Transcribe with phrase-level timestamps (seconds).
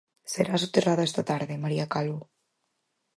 [0.33, 2.21] Será soterrada esta tarde, María Calvo.